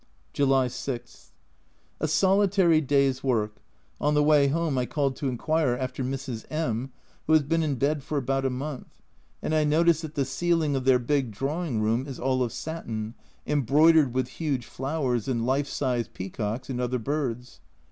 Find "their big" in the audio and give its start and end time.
10.85-11.29